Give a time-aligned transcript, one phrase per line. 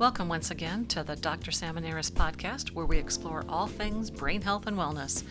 [0.00, 1.50] Welcome once again to the Dr.
[1.50, 5.24] Salmoneris podcast, where we explore all things brain health and wellness.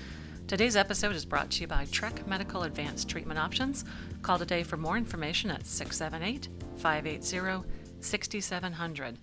[0.46, 3.84] Today's episode is brought to you by Trek Medical Advanced Treatment Options.
[4.22, 7.68] Call today for more information at 678 580
[8.00, 9.18] 6700.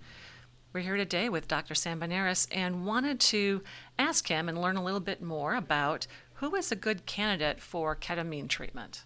[0.73, 1.75] We're here today with Dr.
[1.75, 3.63] Salmoneris and wanted to
[4.01, 7.95] ask him and learn a little bit more about who is a good candidate for
[7.95, 9.05] ketamine treatment.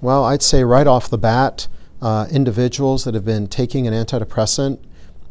[0.00, 1.66] Well, I'd say right off the bat,
[2.00, 4.78] uh, individuals that have been taking an antidepressant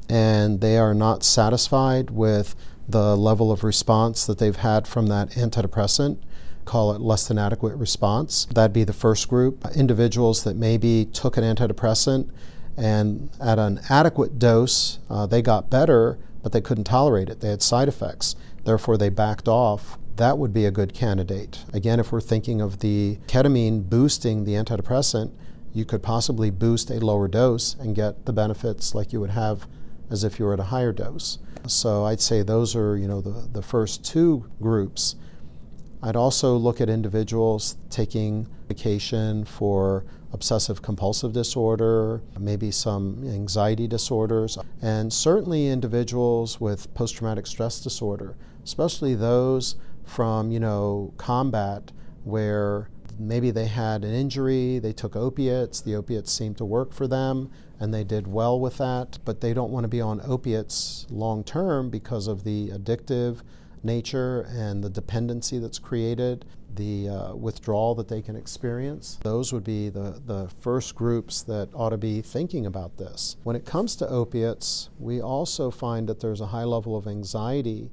[0.10, 2.56] and they are not satisfied with
[2.88, 6.18] the level of response that they've had from that antidepressant,
[6.66, 8.46] call it less than adequate response.
[8.46, 9.64] That'd be the first group.
[9.76, 12.32] Individuals that maybe took an antidepressant
[12.76, 17.42] and at an adequate dose, uh, they got better, but they couldn't tolerate it.
[17.42, 18.36] They had side effects.
[18.64, 19.98] Therefore, they backed off.
[20.16, 21.64] That would be a good candidate.
[21.74, 25.32] Again, if we're thinking of the ketamine boosting the antidepressant,
[25.74, 29.68] you could possibly boost a lower dose and get the benefits like you would have
[30.10, 31.40] as if you were at a higher dose.
[31.68, 35.16] So I'd say those are, you know, the, the first two groups.
[36.02, 44.58] I'd also look at individuals taking medication for obsessive compulsive disorder, maybe some anxiety disorders,
[44.82, 51.92] and certainly individuals with post traumatic stress disorder, especially those from, you know, combat
[52.24, 57.08] where maybe they had an injury, they took opiates, the opiates seemed to work for
[57.08, 61.06] them, and they did well with that, but they don't want to be on opiates
[61.10, 63.42] long term because of the addictive
[63.84, 69.18] nature and the dependency that's created, the uh, withdrawal that they can experience.
[69.24, 73.38] Those would be the, the first groups that ought to be thinking about this.
[73.44, 77.92] When it comes to opiates, we also find that there's a high level of anxiety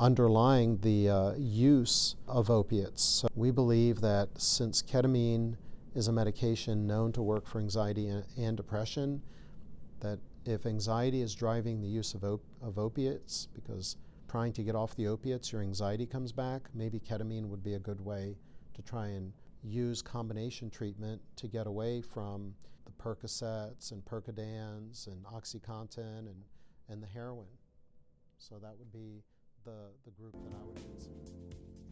[0.00, 3.04] underlying the uh, use of opiates.
[3.04, 5.56] So we believe that since ketamine
[5.94, 9.22] is a medication known to work for anxiety and, and depression,
[10.00, 14.74] that if anxiety is driving the use of, op- of opiates, because trying to get
[14.74, 18.36] off the opiates, your anxiety comes back, maybe ketamine would be a good way
[18.72, 22.54] to try and use combination treatment to get away from
[22.86, 26.42] the Percocets and Percodans and OxyContin and,
[26.88, 27.48] and the heroin.
[28.38, 29.22] So that would be
[29.64, 31.89] the, the group that I would consider.